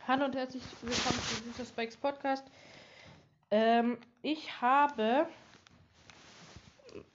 [0.00, 2.44] Hallo und herzlich willkommen zu Süßer Spikes Podcast.
[3.52, 5.28] Ähm, ich habe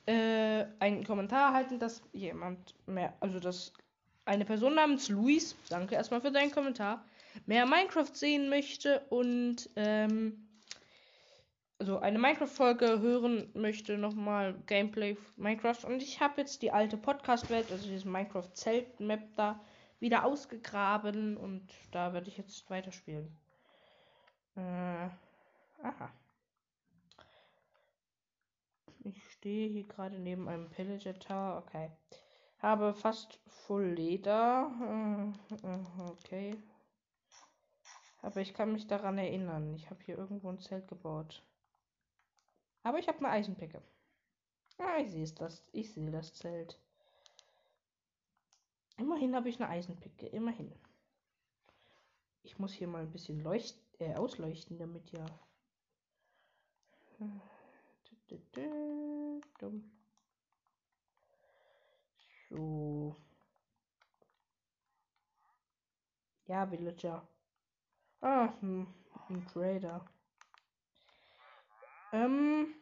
[0.06, 3.74] äh, einen Kommentar erhalten, dass jemand mehr, also dass
[4.26, 7.04] eine Person namens Luis, danke erstmal für deinen Kommentar,
[7.46, 10.48] mehr Minecraft sehen möchte und ähm,
[11.80, 15.84] also eine Minecraft-Folge hören möchte, nochmal Gameplay Minecraft.
[15.86, 19.60] Und ich habe jetzt die alte Podcast-Welt, also dieses Minecraft-Zelt-Map da,
[20.00, 23.36] wieder ausgegraben und da werde ich jetzt weiterspielen.
[24.56, 25.10] Äh,
[25.84, 26.12] aha.
[29.04, 31.64] Ich stehe hier gerade neben einem Pillager Tower.
[31.66, 31.92] Okay.
[32.60, 35.34] Habe fast Full Leder.
[35.64, 36.58] Äh, okay.
[38.22, 39.74] Aber ich kann mich daran erinnern.
[39.76, 41.44] Ich habe hier irgendwo ein Zelt gebaut.
[42.84, 43.82] Aber ich habe eine Eisenpicke.
[44.80, 45.64] Ah, ich sehe das.
[45.72, 46.80] Ich sehe das Zelt.
[48.98, 50.28] Immerhin habe ich eine Eisenpicke.
[50.28, 50.72] Immerhin.
[52.44, 55.26] Ich muss hier mal ein bisschen leucht äh, ausleuchten, damit ja.
[62.50, 63.16] So.
[66.46, 67.28] Ja, Villager.
[68.22, 68.88] Ah, hm,
[69.30, 70.06] ein Trader.
[72.14, 72.74] Ähm.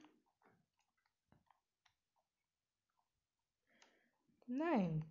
[4.47, 5.03] Nein.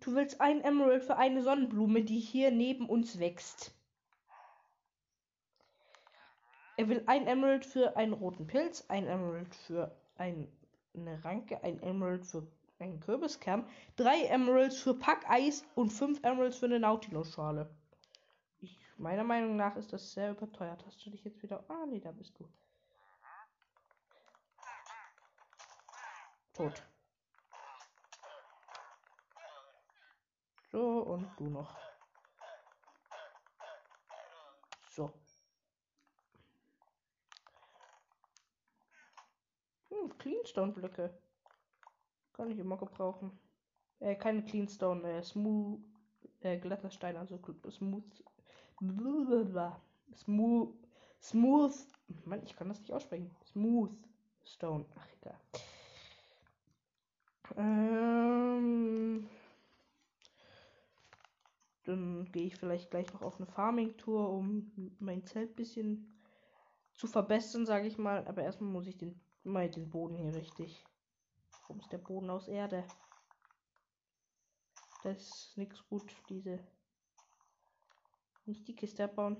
[0.00, 3.74] Du willst ein Emerald für eine Sonnenblume, die hier neben uns wächst.
[6.76, 10.46] Er will ein Emerald für einen roten Pilz, ein Emerald für ein,
[10.94, 12.46] eine Ranke, ein Emerald für
[12.78, 17.68] einen Kürbiskern, drei Emeralds für Packeis und fünf Emeralds für eine Nautilus-Schale.
[18.96, 20.84] Meiner Meinung nach ist das sehr überteuert.
[20.86, 21.64] Hast du dich jetzt wieder.
[21.68, 22.48] Ah, nee, da bist du.
[26.52, 26.82] Tot.
[30.70, 31.76] So, und du noch.
[34.90, 35.10] So.
[39.88, 41.18] Hm, Cleanstone-Blöcke.
[42.34, 43.38] Kann ich immer gebrauchen.
[44.00, 45.80] Äh, keine Cleanstone, äh, Smooth,
[46.40, 47.38] äh, glatter Stein, also
[47.70, 48.24] Smooth.
[50.14, 50.74] Smooth.
[51.22, 51.74] Smooth.
[52.26, 53.34] Mann, ich kann das nicht aussprechen.
[53.46, 53.96] Smooth
[54.44, 54.84] Stone.
[54.96, 55.40] Ach, egal.
[57.56, 58.47] Ähm.
[62.32, 66.20] Gehe ich vielleicht gleich noch auf eine Farming-Tour, um mein Zelt ein bisschen
[66.92, 68.26] zu verbessern, sage ich mal.
[68.26, 70.84] Aber erstmal muss ich den, mal den Boden hier richtig.
[71.62, 72.84] Warum ist der Boden aus Erde?
[75.04, 76.58] Das ist nichts gut, diese.
[78.46, 79.38] Nicht die Kiste abbauen.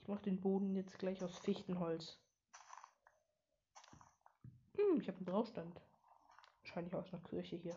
[0.00, 2.18] Ich mache den Boden jetzt gleich aus Fichtenholz.
[4.76, 5.80] Hm, ich habe einen Braustand.
[6.60, 7.76] Wahrscheinlich aus einer Kirche hier.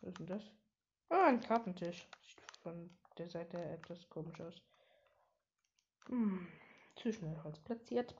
[0.00, 0.42] Was ist denn das?
[1.08, 2.08] Ah, ein Kartentisch.
[2.22, 4.62] Sieht von der Seite etwas komisch aus.
[6.06, 6.46] Hm,
[6.96, 8.14] zu schnell Holz platziert.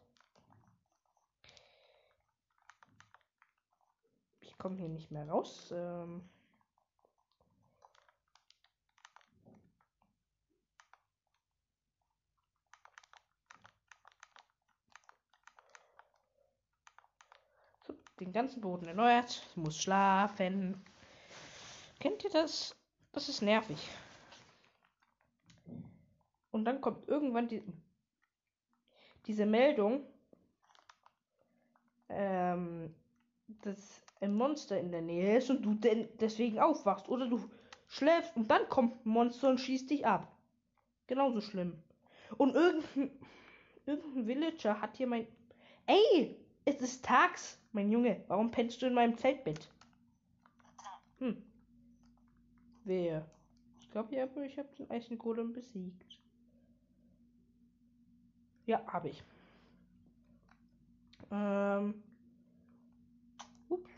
[4.41, 5.72] Ich komme hier nicht mehr raus.
[5.72, 6.28] Ähm
[18.21, 19.47] den ganzen Boden erneuert.
[19.55, 20.84] Muss schlafen.
[22.00, 22.76] Kennt ihr das?
[23.12, 23.78] Das ist nervig.
[26.50, 27.62] Und dann kommt irgendwann die,
[29.26, 30.04] diese Meldung,
[32.09, 32.94] ähm,
[33.62, 37.09] dass ein Monster in der Nähe ist und du denn deswegen aufwachst.
[37.09, 37.48] Oder du
[37.86, 40.32] schläfst und dann kommt ein Monster und schießt dich ab.
[41.06, 41.82] Genauso schlimm.
[42.36, 43.10] Und irgendein,
[43.86, 45.26] irgendein Villager hat hier mein.
[45.86, 46.36] Ey!
[46.65, 48.22] Es ist tags, mein Junge.
[48.28, 49.70] Warum pennst du in meinem Zeltbett?
[51.19, 51.47] Hm.
[52.88, 53.31] Wer?
[53.81, 54.16] Ich glaube,
[54.47, 56.19] ich habe den Eisengolem besiegt.
[58.65, 59.22] Ja, habe ich.
[61.31, 62.03] Ähm.
[63.69, 63.91] Ups.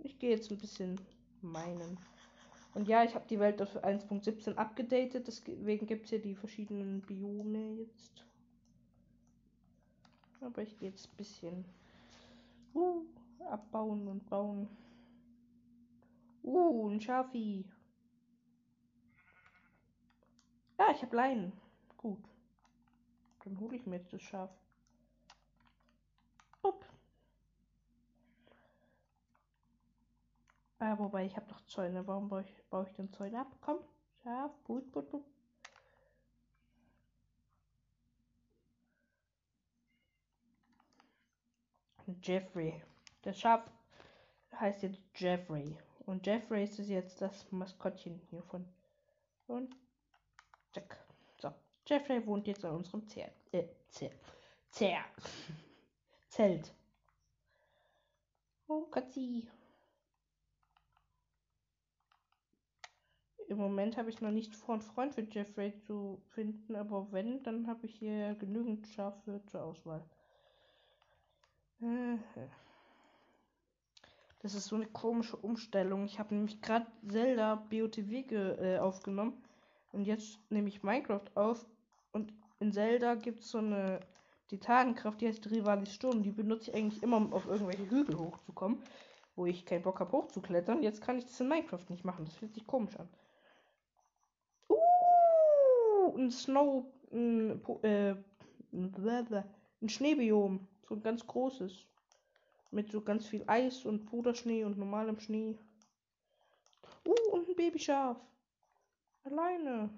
[0.00, 1.00] Ich gehe jetzt ein bisschen
[1.40, 1.96] meinen.
[2.74, 7.00] Und ja, ich habe die Welt auf 1.17 abgedatet, deswegen gibt es hier die verschiedenen
[7.00, 8.26] Biome jetzt.
[10.42, 11.64] Aber ich gehe jetzt ein bisschen
[12.74, 13.02] uh,
[13.48, 14.68] abbauen und bauen.
[16.44, 17.64] Uh, ein Schafi.
[20.80, 21.52] Ja, ich habe Leinen.
[21.98, 22.24] Gut.
[23.44, 24.50] Dann hole ich mir jetzt das Schaf.
[26.62, 26.86] Upp.
[30.78, 32.06] Ah, wobei ich habe doch Zäune.
[32.06, 33.54] Warum baue ich, baue ich den Zäune ab?
[33.60, 33.80] Komm,
[34.22, 35.24] Schaf, gut, gut, gut.
[42.22, 42.82] Jeffrey.
[43.20, 43.70] Das Schaf
[44.58, 45.76] heißt jetzt Jeffrey.
[46.06, 48.66] Und Jeffrey ist jetzt das Maskottchen hiervon.
[49.46, 49.76] Und
[50.72, 50.98] zack.
[51.40, 51.52] So,
[51.86, 53.32] Jeffrey wohnt jetzt in unserem Zelt.
[53.52, 54.12] Äh, Zelt.
[54.70, 55.04] Zelt.
[56.28, 56.74] Zelt.
[58.68, 59.48] Oh, Katzi.
[63.48, 67.42] Im Moment habe ich noch nicht vor, einen Freund für Jeffrey zu finden, aber wenn,
[67.42, 70.04] dann habe ich hier genügend Schafe zur Auswahl.
[74.38, 76.04] Das ist so eine komische Umstellung.
[76.04, 79.42] Ich habe nämlich gerade Zelda BOTW äh, aufgenommen
[79.92, 81.66] und jetzt nehme ich Minecraft auf
[82.12, 84.00] und in Zelda gibt es so eine
[84.48, 86.22] Titanenkraft, die heißt Rivalis Sturm.
[86.22, 88.82] Die benutze ich eigentlich immer, um auf irgendwelche Hügel hochzukommen,
[89.36, 90.82] wo ich keinen Bock habe hochzuklettern.
[90.82, 92.24] Jetzt kann ich das in Minecraft nicht machen.
[92.24, 93.08] Das fühlt sich komisch an
[96.20, 98.14] ein Snow, ein, äh,
[98.72, 100.66] ein Schneebiom.
[100.88, 101.86] So ein ganz großes.
[102.70, 105.58] Mit so ganz viel Eis und Puderschnee und normalem Schnee.
[107.06, 108.16] Uh, und ein Babyschaf.
[109.24, 109.90] Alleine.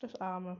[0.00, 0.56] Das Arme.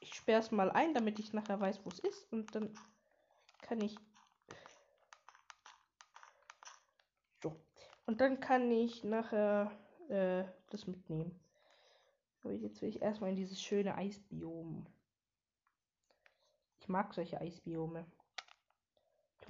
[0.00, 2.32] Ich sperre es mal ein, damit ich nachher weiß, wo es ist.
[2.32, 2.74] Und dann
[3.62, 3.96] kann ich
[8.10, 9.70] Und dann kann ich nachher
[10.08, 11.38] äh, das mitnehmen.
[12.42, 14.84] Aber jetzt will ich erstmal in dieses schöne Eisbiom.
[16.80, 18.04] Ich mag solche Eisbiome.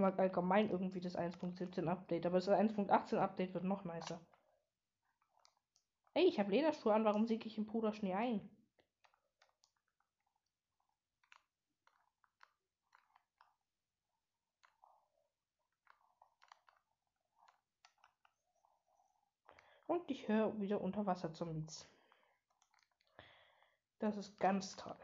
[0.01, 4.19] Mag allgemein irgendwie das 1.17 Update, aber das 1.18 Update wird noch nicer.
[6.15, 8.49] Ey, ich habe Lederschuhe an, warum sinke ich im Puderschnee ein?
[19.87, 21.87] Und ich höre wieder Unterwasser-Zombies.
[23.99, 24.97] Das ist ganz toll.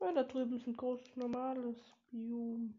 [0.00, 1.76] Ja, da drüben ist ein großes normales
[2.10, 2.74] Biom.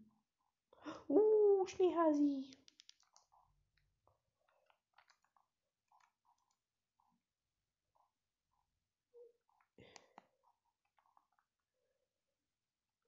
[1.08, 2.46] Uh, Schneehasi.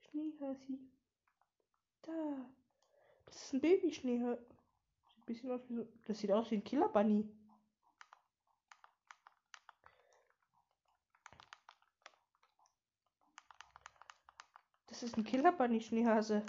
[0.10, 0.80] Schneehasi.
[2.02, 2.46] Da.
[3.26, 4.52] Das ist ein Baby-Schneehasi
[5.32, 5.88] bisschen aus wie so.
[6.06, 6.90] Das sieht aus wie ein Killer
[15.02, 16.46] Das ist ein Killer Bunny Schneehase.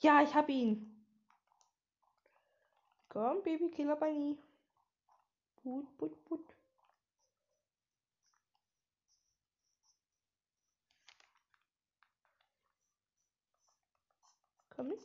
[0.00, 1.02] Ja, ich hab ihn.
[3.08, 4.36] Komm, Baby Killer Bunny.
[5.62, 6.54] Put, put, put.
[14.68, 15.00] Komm mit.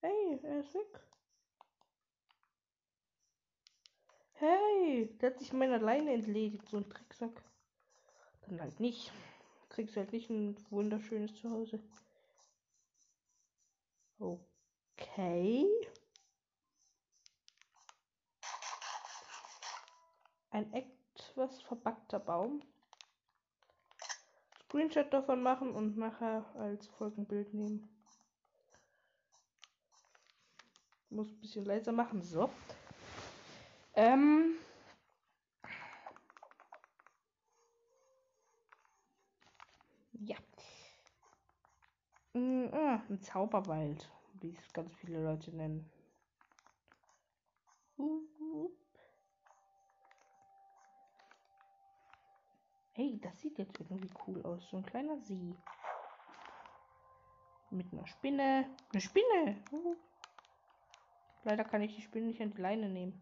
[0.00, 1.07] Hey, er ist weg.
[4.40, 7.42] Hey, der hat sich meiner Leine entledigt, so ein Tricksack.
[8.42, 9.12] Dann halt nicht.
[9.68, 11.80] Kriegst halt nicht ein wunderschönes Zuhause.
[14.20, 15.66] Okay.
[20.50, 22.62] Ein etwas verbackter Baum.
[24.64, 27.88] Screenshot davon machen und nachher als Folgenbild nehmen.
[31.10, 32.22] Muss ein bisschen leiser machen.
[32.22, 32.50] So.
[33.98, 34.54] Ähm.
[40.12, 40.36] Ja.
[42.34, 45.90] Mm, ah, ein Zauberwald, wie es ganz viele Leute nennen.
[52.92, 54.70] Hey, das sieht jetzt irgendwie cool aus.
[54.70, 55.56] So ein kleiner See.
[57.70, 58.70] Mit einer Spinne.
[58.92, 59.64] Eine Spinne!
[61.42, 63.20] Leider kann ich die Spinne nicht an die Leine nehmen.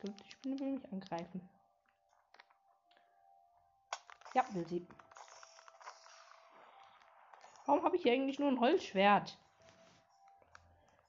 [0.00, 1.46] Ich glaube, die Spinne will mich angreifen.
[4.32, 4.86] Ja, will sie.
[7.66, 9.36] Warum habe ich hier eigentlich nur ein Holzschwert?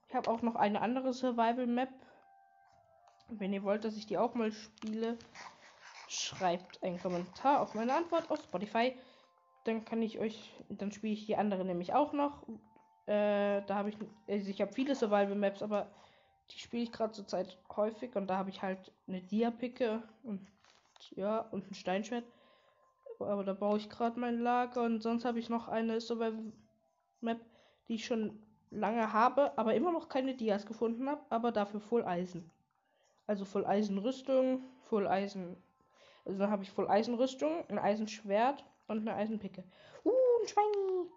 [0.09, 1.93] Ich habe auch noch eine andere Survival Map.
[3.29, 5.17] Wenn ihr wollt, dass ich die auch mal spiele,
[6.09, 8.97] schreibt einen Kommentar auf meine Antwort auf Spotify.
[9.63, 12.45] Dann kann ich euch, dann spiele ich die andere nämlich auch noch.
[13.05, 15.89] Äh, da habe ich, also ich habe viele Survival Maps, aber
[16.53, 20.47] die spiele ich gerade zur Zeit häufig und da habe ich halt eine Dia-Picke und
[21.11, 22.25] ja, und ein Steinschwert.
[23.19, 26.51] Aber da baue ich gerade mein Lager und sonst habe ich noch eine Survival
[27.21, 27.39] Map,
[27.87, 28.41] die ich schon
[28.71, 32.49] lange habe, aber immer noch keine Dias gefunden habe, aber dafür voll Eisen.
[33.27, 35.55] Also voll Eisenrüstung, voll Eisen.
[36.25, 39.63] Also dann habe ich voll Eisenrüstung, ein Eisenschwert und eine Eisenpicke.
[40.03, 41.07] Uh, ein Schwein.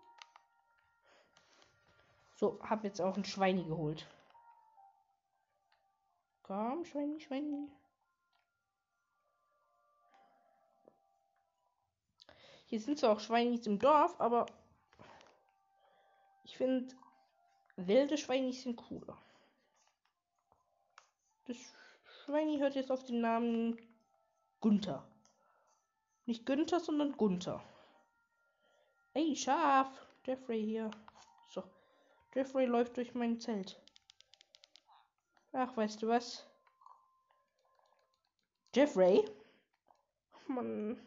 [2.36, 4.06] So, hab jetzt auch ein Schweini geholt.
[6.44, 7.70] Komm, Schweini, Schweini.
[12.66, 14.44] Hier sind zwar auch Schweinis im Dorf, aber
[16.44, 16.94] ich finde
[17.76, 19.16] wilde Schweinis sind cooler.
[21.46, 21.56] Das
[22.24, 23.78] Schweini hört jetzt auf den Namen
[24.60, 25.06] Gunther.
[26.26, 27.62] Nicht Günther, sondern Gunther.
[29.14, 29.88] Ey, Schaf!
[30.26, 30.90] Jeffrey hier.
[31.48, 31.62] So.
[32.34, 33.80] Jeffrey läuft durch mein Zelt.
[35.56, 36.44] Ach, weißt du was?
[38.74, 39.24] Jeffrey?
[40.48, 41.00] Mann.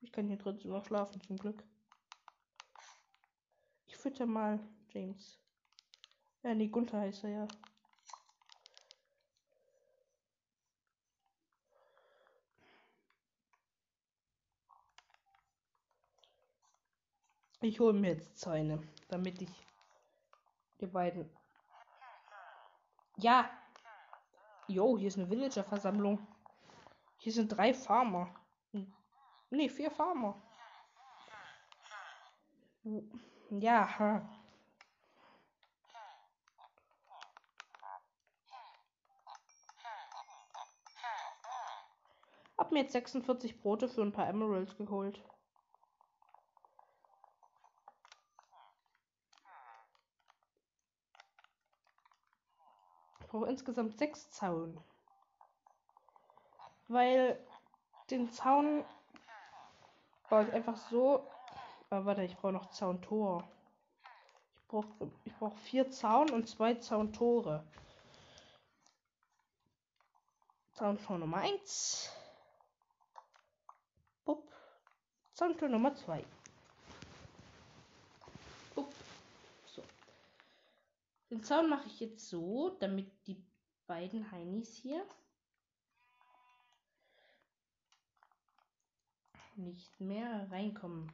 [0.00, 1.62] Ich kann hier trotzdem noch schlafen, zum Glück.
[3.86, 4.58] Ich fütter mal
[4.88, 5.38] James.
[6.42, 7.48] Ja, nee, Gunther heißt er ja.
[17.60, 19.66] Ich hole mir jetzt Zäune, damit ich
[20.80, 21.30] die beiden.
[23.16, 23.50] Ja.
[24.68, 26.26] Jo, hier ist eine Villager-Versammlung.
[27.18, 28.34] Hier sind drei Farmer.
[29.50, 30.40] Ne, vier Farmer.
[33.50, 34.28] Ja.
[42.56, 45.22] Hab mir jetzt 46 Brote für ein paar Emeralds geholt.
[53.32, 54.78] Brauche insgesamt sechs Zaun.
[56.88, 57.42] Weil
[58.10, 58.84] den Zaun
[60.28, 61.26] baue ich einfach so.
[61.88, 63.48] Aber warte, ich brauche noch Zauntor.
[64.56, 64.86] Ich brauche
[65.24, 67.64] ich brauch vier Zaun und zwei Zauntore.
[70.74, 72.10] Zauntor Nummer 1.
[75.32, 76.22] Zauntor Nummer 2.
[81.32, 83.42] Den Zaun mache ich jetzt so, damit die
[83.86, 85.02] beiden Heinis hier
[89.56, 91.10] nicht mehr reinkommen.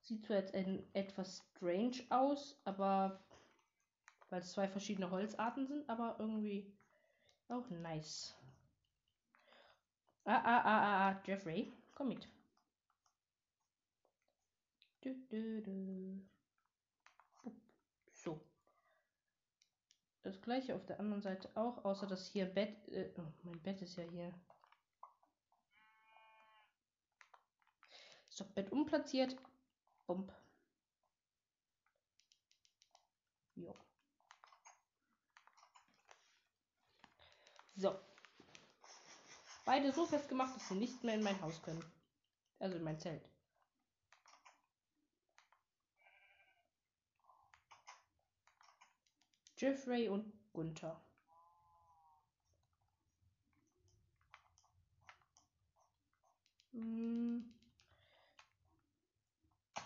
[0.00, 3.22] Sieht zwar jetzt ein, etwas strange aus, aber
[4.30, 6.76] weil es zwei verschiedene Holzarten sind, aber irgendwie
[7.46, 8.34] auch nice.
[10.24, 12.33] Ah, ah, ah, ah, ah, Jeffrey, komm mit.
[18.12, 18.40] So.
[20.22, 22.88] Das gleiche auf der anderen Seite auch, außer dass hier Bett.
[22.88, 24.32] Äh, oh, mein Bett ist ja hier.
[28.30, 29.36] So, Bett umplatziert.
[30.06, 30.32] Bump.
[33.54, 33.74] Jo.
[37.76, 37.94] So.
[39.64, 41.84] Beide so festgemacht, dass sie nicht mehr in mein Haus können.
[42.58, 43.33] Also in mein Zelt.
[49.56, 51.00] Jeffrey und Gunther.
[56.72, 57.44] Hm.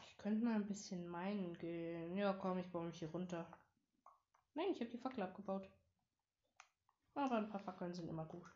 [0.07, 2.17] Ich könnte mal ein bisschen meinen gehen.
[2.17, 3.47] Ja, komm, ich baue mich hier runter.
[4.55, 5.71] Nein, ich habe die Fackel abgebaut.
[7.15, 8.47] Aber ein paar Fackeln sind immer gut.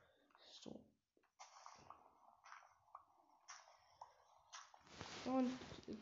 [0.62, 0.80] So.
[5.24, 5.52] Und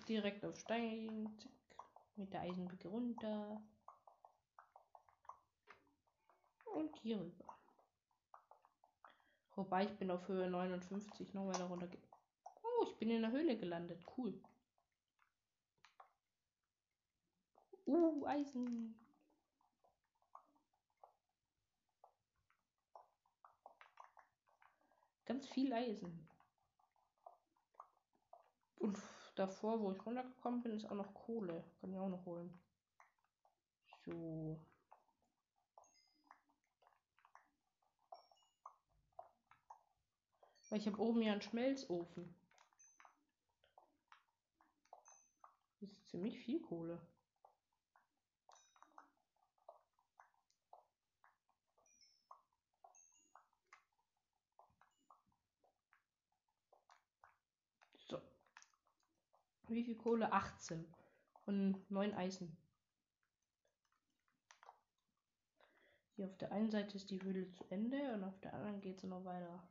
[0.08, 1.36] direkt auf Stein.
[1.38, 1.52] Zack.
[2.16, 3.62] Mit der Eisenbrücke runter.
[6.74, 7.56] Und hier rüber.
[9.56, 11.88] Wobei ich bin auf Höhe 59 noch weiter runter.
[12.62, 14.02] Oh, ich bin in der Höhle gelandet.
[14.16, 14.40] Cool.
[17.86, 18.94] Uh, Eisen.
[25.26, 26.28] Ganz viel Eisen.
[28.76, 28.98] Und
[29.34, 31.64] davor, wo ich runtergekommen bin, ist auch noch Kohle.
[31.80, 32.58] Kann ich auch noch holen.
[34.06, 34.58] So.
[40.70, 42.32] Weil ich habe oben ja einen Schmelzofen.
[45.80, 47.04] Das ist ziemlich viel Kohle.
[58.06, 58.22] So.
[59.66, 60.32] Wie viel Kohle?
[60.32, 60.86] 18.
[61.46, 62.56] Und 9 Eisen.
[66.14, 68.98] Hier auf der einen Seite ist die Höhle zu Ende und auf der anderen geht
[68.98, 69.66] es noch weiter.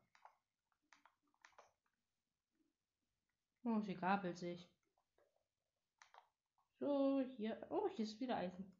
[3.64, 4.70] Oh, sie gabelt sich.
[6.80, 7.58] So, hier.
[7.70, 8.72] Oh, hier ist wieder Eisen.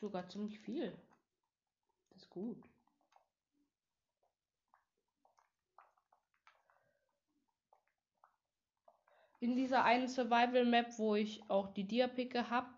[0.00, 0.96] Sogar ziemlich viel.
[2.10, 2.62] Das ist gut.
[9.40, 12.68] In dieser einen Survival Map, wo ich auch die Diapicke habe,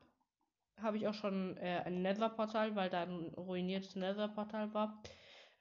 [0.81, 5.01] habe ich auch schon äh, ein Nether-Portal, weil da ein ruiniertes Nether-Portal war.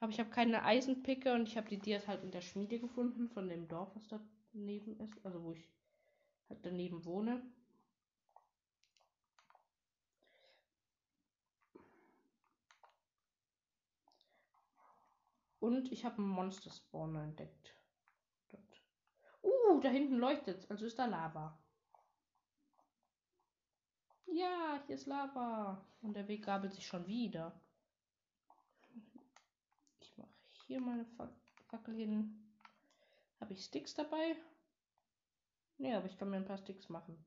[0.00, 3.28] Aber ich habe keine Eisenpicke und ich habe die Dias halt in der Schmiede gefunden,
[3.28, 4.20] von dem Dorf, was da
[4.56, 5.24] neben ist.
[5.24, 5.68] Also wo ich
[6.48, 7.42] halt daneben wohne.
[15.58, 17.74] Und ich habe einen Monster-Spawner entdeckt.
[18.50, 18.82] Dort.
[19.42, 21.58] Uh, da hinten leuchtet Also ist da Lava.
[24.26, 25.84] Ja, hier ist Lava.
[26.02, 27.60] Und der Weg gabelt sich schon wieder.
[30.00, 30.30] Ich mache
[30.66, 31.06] hier meine
[31.68, 32.45] Fackel hin.
[33.40, 34.36] Habe ich Sticks dabei?
[35.78, 37.24] Nee, aber ich kann mir ein paar Sticks machen.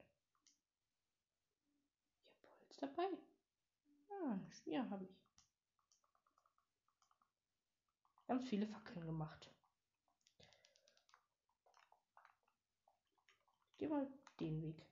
[2.25, 3.07] Ich habe Holz dabei.
[4.09, 5.15] Ah, ja, habe ich.
[8.27, 9.51] Ganz viele Fackeln gemacht.
[13.77, 14.07] Gehe mal
[14.39, 14.88] den Weg.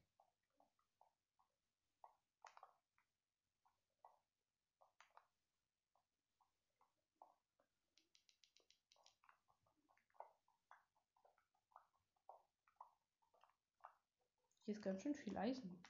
[14.67, 15.81] Hier ist ganz schön viel Eisen.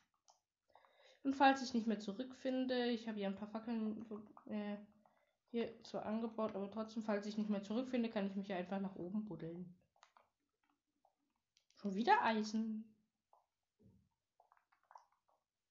[1.23, 4.05] Und falls ich nicht mehr zurückfinde, ich habe hier ein paar Fackeln
[4.45, 4.77] äh,
[5.49, 8.95] hier zwar angebaut, aber trotzdem, falls ich nicht mehr zurückfinde, kann ich mich einfach nach
[8.95, 9.75] oben buddeln.
[11.77, 12.95] Schon wieder Eisen.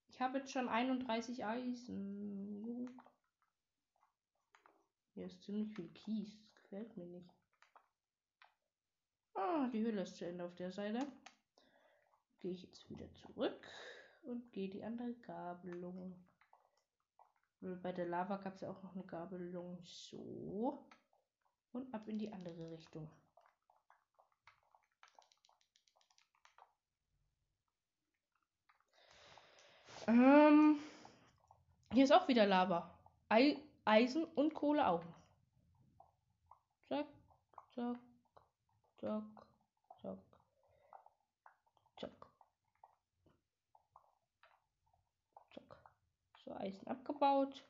[0.09, 2.91] Ich habe jetzt schon 31 Eisen.
[5.15, 6.37] Hier ist ziemlich viel Kies.
[6.57, 7.31] Gefällt mir nicht.
[9.35, 11.07] Ah, die Höhle ist zu Ende auf der Seite
[12.41, 13.67] gehe ich jetzt wieder zurück
[14.23, 16.15] und gehe die andere Gabelung.
[17.61, 19.79] Bei der Lava gab es ja auch noch eine Gabelung.
[19.83, 20.87] So.
[21.73, 23.11] Und ab in die andere Richtung.
[30.07, 30.79] Ähm,
[31.93, 32.95] hier ist auch wieder Lava.
[33.29, 35.13] Ei Eisen und Kohleaugen.
[36.89, 37.07] Zack,
[37.75, 37.99] zack,
[38.99, 39.23] zack,
[40.01, 40.19] zack.
[46.45, 47.65] So, Eisen abgebaut.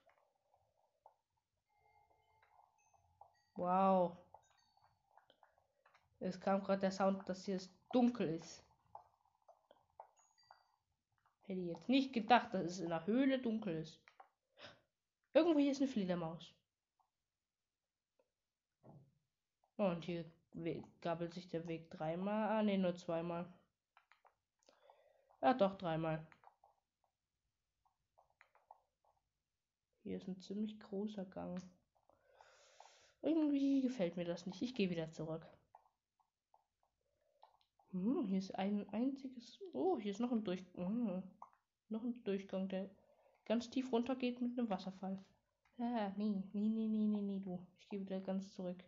[3.54, 4.16] Wow.
[6.20, 8.62] Es kam gerade der Sound, dass hier es dunkel ist.
[11.42, 14.00] Hätte ich jetzt nicht gedacht, dass es in der Höhle dunkel ist.
[15.32, 16.52] Irgendwo hier ist eine Fledermaus.
[19.76, 20.24] Und hier
[21.00, 22.48] gabelt sich der Weg dreimal.
[22.48, 23.46] Ah, ne, nur zweimal.
[25.42, 26.26] Ja, doch, dreimal.
[30.06, 31.60] Hier ist ein ziemlich großer Gang.
[33.22, 34.62] Irgendwie gefällt mir das nicht.
[34.62, 35.44] Ich gehe wieder zurück.
[37.90, 39.58] Hm, hier ist ein einziges.
[39.72, 40.86] Oh, hier ist noch ein Durchgang.
[40.86, 41.22] Hm,
[41.88, 42.88] noch ein Durchgang, der
[43.46, 45.18] ganz tief runter geht mit einem Wasserfall.
[45.76, 47.58] Ja, nee, nee, nee, nee, nee, nee, du.
[47.80, 48.84] Ich gehe wieder ganz zurück.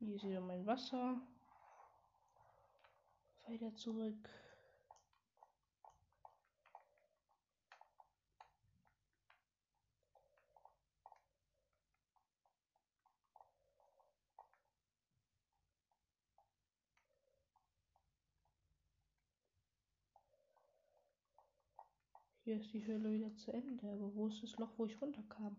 [0.00, 1.18] Hier ist wieder mein Wasser.
[3.52, 4.30] Weiter zurück.
[22.44, 23.86] Hier ist die Höhle wieder zu Ende.
[23.86, 25.58] Aber wo ist das Loch, wo ich runterkam?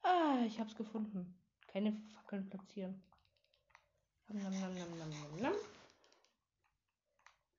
[0.00, 1.38] Ah, ich hab's gefunden.
[1.66, 3.02] Keine Fackeln platzieren.
[4.28, 5.77] Nam, nam, nam, nam, nam, nam.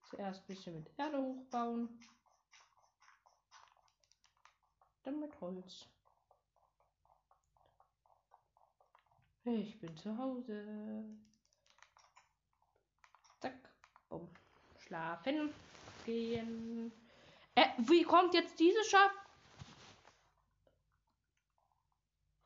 [0.10, 1.89] Zuerst ein bisschen mit Erde hochbauen.
[5.04, 5.88] Dann mit Holz.
[9.45, 11.06] Ich bin zu Hause.
[13.39, 13.72] Zack.
[14.10, 14.30] Bumm.
[14.80, 15.54] Schlafen
[16.06, 16.91] gehen.
[17.56, 19.12] Äh, wie kommt jetzt dieses Schaf?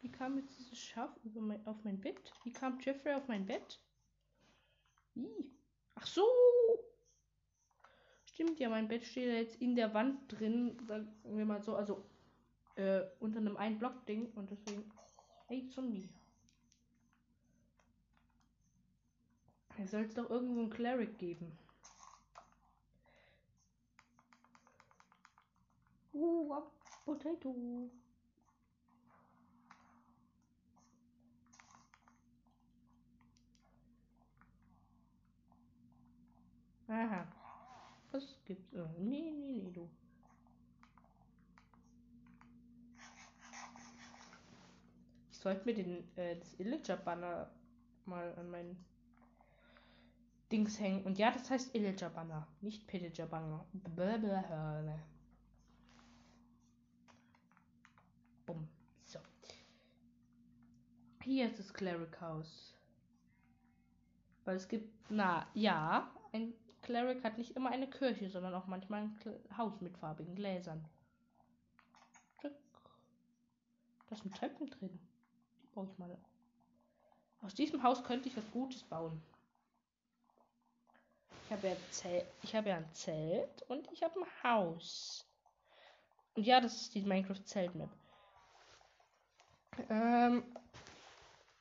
[0.02, 2.34] Wie kam jetzt dieses Schaf mein, auf mein Bett?
[2.43, 3.80] Wie kam Jeffrey auf mein Bett?
[5.13, 5.49] Wie?
[5.95, 6.28] Ach so.
[8.34, 11.76] Stimmt ja, mein Bett steht ja jetzt in der Wand drin, sagen wir mal so,
[11.76, 12.04] also
[12.76, 14.91] äh, unter einem ein Block Ding und deswegen
[15.48, 16.10] hey Zombie.
[19.78, 21.52] Es soll doch irgendwo ein Cleric geben.
[26.13, 26.62] Uh,
[27.06, 27.89] Potato.
[36.88, 37.42] Aha.
[38.13, 38.71] Was gibt's?
[38.76, 39.89] Oh, nee, nee, nee, du.
[45.32, 47.49] Ich sollte mir den, äh, das Illager-Banner
[48.06, 48.86] mal an meinen
[50.52, 51.04] Dings hängen.
[51.04, 53.65] Und ja, das heißt Illijabana, nicht Pidijabanga.
[58.45, 58.67] Bumm.
[59.06, 59.17] So.
[61.23, 62.76] Hier ist das Cleric House.
[64.45, 69.04] Weil es gibt, na ja, ein Cleric hat nicht immer eine Kirche, sondern auch manchmal
[69.04, 70.88] ein Haus mit farbigen Gläsern.
[72.41, 75.00] Da sind Treppen drin.
[75.63, 76.15] Die baue ich mal.
[77.41, 79.19] Aus diesem Haus könnte ich was Gutes bauen.
[81.46, 85.26] Ich habe ja, Zelt, ich habe ja ein Zelt und ich habe ein Haus.
[86.36, 87.89] Und ja, das ist die Minecraft Zeltmap.
[89.89, 90.43] Ähm,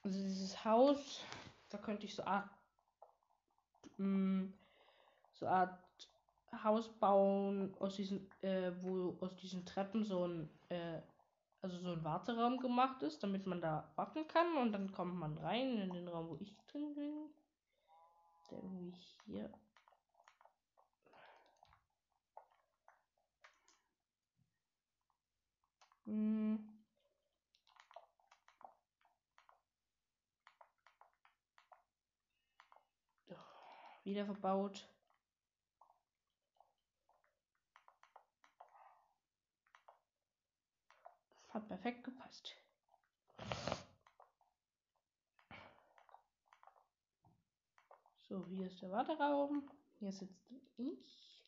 [0.04, 1.24] also dieses Haus,
[1.70, 2.22] da könnte ich so
[3.96, 4.52] mh,
[5.42, 5.78] so Art
[6.62, 11.00] Haus bauen aus diesen, äh, wo aus diesen Treppen so ein, äh,
[11.62, 15.36] also so ein Warteraum gemacht ist, damit man da warten kann und dann kommt man
[15.38, 17.28] rein in den Raum, wo ich drin bin.
[18.50, 19.50] Der irgendwie hier
[26.04, 26.56] Hm.
[34.04, 34.91] Wieder verbaut.
[41.52, 42.56] Hat perfekt gepasst.
[48.26, 49.68] So, hier ist der Warteraum.
[49.98, 51.44] Hier sitzt ich.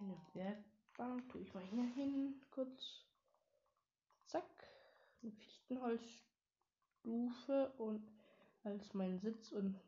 [0.00, 3.02] Eine Werkbank tue ich mal hier hin, kurz.
[4.28, 4.44] Zack.
[5.20, 8.06] Fichtenholzstufe und
[8.64, 9.78] als mein Sitz und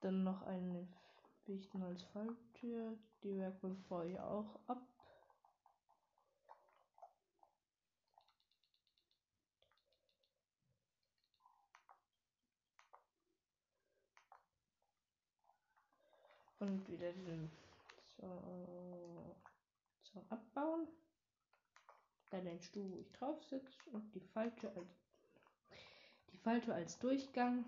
[0.00, 0.88] dann noch eine
[1.44, 2.98] Fichtenholzfalltür.
[3.22, 4.82] Die Werkbank baue ich auch ab.
[16.58, 17.50] Und wieder den
[18.16, 19.36] so
[20.30, 20.88] abbauen.
[22.36, 24.94] Dann den Stuhl, wo ich drauf sitze und die Falltür als
[26.32, 27.64] die Falltür als Durchgang.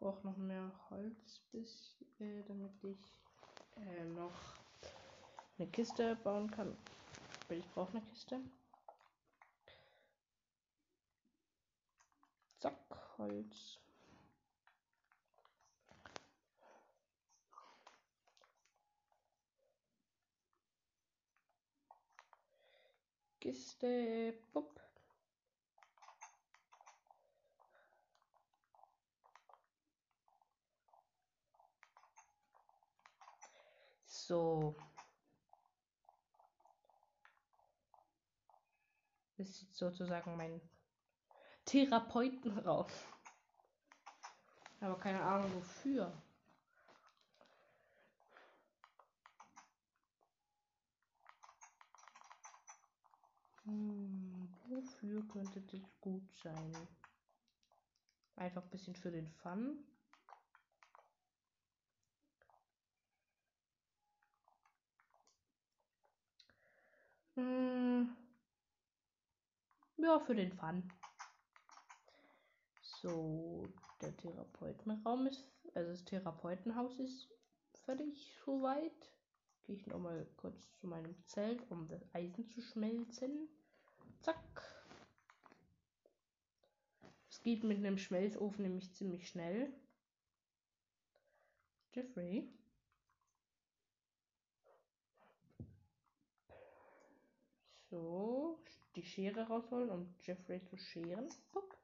[0.00, 2.98] Brauche noch mehr Holz, bis, äh, damit ich
[3.76, 4.32] äh, noch
[5.58, 6.76] eine Kiste bauen kann.
[7.48, 8.40] Weil ich brauche eine Kiste.
[12.58, 12.74] Zack,
[13.18, 13.78] Holz.
[23.38, 24.34] Kiste.
[24.52, 24.79] Pop.
[34.30, 34.76] So.
[39.36, 40.60] Das ist sozusagen mein
[41.64, 42.86] Therapeutenraum.
[44.78, 46.22] Aber keine Ahnung wofür.
[53.64, 56.88] Hm, wofür könnte das gut sein?
[58.36, 59.84] Einfach ein bisschen für den Fun.
[67.40, 68.14] Hm,
[69.96, 70.82] ja, für den Fun.
[72.82, 73.66] So,
[74.02, 77.30] der Therapeutenraum ist, also das Therapeutenhaus ist
[77.84, 79.10] fertig soweit.
[79.64, 83.48] Gehe ich nochmal kurz zu meinem Zelt, um das Eisen zu schmelzen.
[84.20, 84.62] Zack.
[87.28, 89.72] Das geht mit einem Schmelzofen nämlich ziemlich schnell.
[91.92, 92.52] Jeffrey.
[97.90, 98.56] So,
[98.94, 101.28] die Schere rausholen, um Jeffrey zu scheren.
[101.54, 101.76] Upp.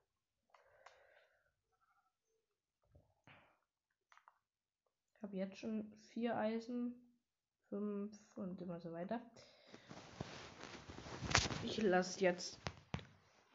[5.16, 6.94] Ich habe jetzt schon vier Eisen,
[7.68, 9.20] fünf und immer so weiter.
[11.64, 12.60] Ich lasse jetzt.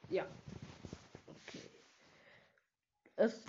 [0.09, 0.27] Ja.
[1.27, 1.61] Okay.
[3.15, 3.45] Es,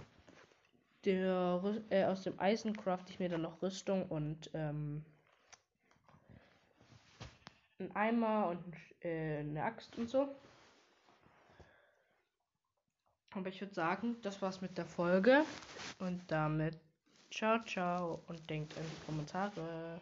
[1.04, 1.60] der,
[1.90, 5.04] äh, aus dem Eisen craft ich mir dann noch Rüstung und ähm,
[7.82, 10.28] einen Eimer und äh, eine Axt und so.
[13.34, 15.44] Aber ich würde sagen, das war's mit der Folge.
[15.98, 16.78] Und damit
[17.30, 20.00] ciao, ciao und denkt an die Kommentare.